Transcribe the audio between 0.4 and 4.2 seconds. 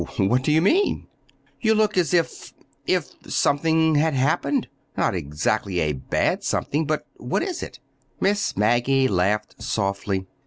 do you mean?" "You look as if—if something had